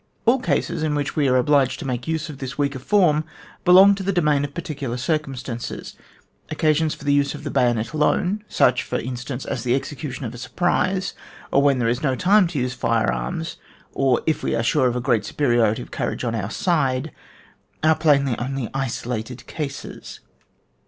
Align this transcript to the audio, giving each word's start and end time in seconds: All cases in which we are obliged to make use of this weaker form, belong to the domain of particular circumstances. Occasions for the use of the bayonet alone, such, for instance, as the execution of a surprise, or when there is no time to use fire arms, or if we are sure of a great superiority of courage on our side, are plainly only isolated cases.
All 0.25 0.39
cases 0.39 0.81
in 0.81 0.95
which 0.95 1.15
we 1.15 1.27
are 1.27 1.35
obliged 1.35 1.77
to 1.77 1.85
make 1.85 2.07
use 2.07 2.27
of 2.27 2.39
this 2.39 2.57
weaker 2.57 2.79
form, 2.79 3.23
belong 3.63 3.93
to 3.93 4.01
the 4.01 4.11
domain 4.11 4.43
of 4.43 4.55
particular 4.55 4.97
circumstances. 4.97 5.95
Occasions 6.49 6.95
for 6.95 7.03
the 7.03 7.13
use 7.13 7.35
of 7.35 7.43
the 7.43 7.51
bayonet 7.51 7.93
alone, 7.93 8.43
such, 8.47 8.81
for 8.81 8.97
instance, 8.99 9.45
as 9.45 9.63
the 9.63 9.75
execution 9.75 10.25
of 10.25 10.33
a 10.33 10.39
surprise, 10.39 11.13
or 11.51 11.61
when 11.61 11.77
there 11.77 11.87
is 11.87 12.01
no 12.01 12.15
time 12.15 12.47
to 12.47 12.57
use 12.57 12.73
fire 12.73 13.13
arms, 13.13 13.57
or 13.93 14.23
if 14.25 14.41
we 14.41 14.55
are 14.55 14.63
sure 14.63 14.87
of 14.87 14.95
a 14.95 15.01
great 15.01 15.23
superiority 15.23 15.83
of 15.83 15.91
courage 15.91 16.23
on 16.23 16.33
our 16.33 16.49
side, 16.49 17.11
are 17.83 17.93
plainly 17.93 18.35
only 18.39 18.69
isolated 18.73 19.45
cases. 19.45 20.19